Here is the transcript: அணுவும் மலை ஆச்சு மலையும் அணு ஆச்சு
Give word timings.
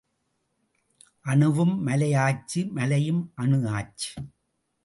அணுவும் 1.25 1.75
மலை 1.83 2.09
ஆச்சு 2.23 2.63
மலையும் 2.71 3.21
அணு 3.35 3.59
ஆச்சு 3.71 4.11